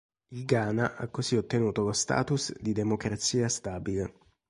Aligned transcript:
Il 0.29 0.45
Ghana 0.45 0.95
ha 0.95 1.07
così 1.09 1.35
ottenuto 1.35 1.83
lo 1.83 1.91
status 1.93 2.57
di 2.59 2.73
democrazia 2.73 3.47
stabile. 3.49 4.15